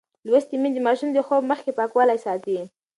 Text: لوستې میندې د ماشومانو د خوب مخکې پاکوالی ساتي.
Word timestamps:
لوستې 0.29 0.55
میندې 0.61 0.79
د 0.83 0.85
ماشومانو 0.87 1.15
د 1.15 1.19
خوب 1.27 1.41
مخکې 1.51 1.71
پاکوالی 1.79 2.17
ساتي. 2.25 2.57